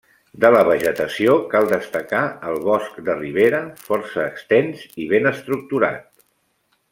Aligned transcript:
De 0.43 0.49
la 0.53 0.61
vegetació 0.67 1.35
cal 1.51 1.67
destacar 1.73 2.21
el 2.53 2.57
bosc 2.69 2.97
de 3.11 3.17
ribera, 3.19 3.59
força 3.91 4.25
extens 4.33 4.85
i 5.05 5.07
ben 5.13 5.31
estructurat. 5.35 6.11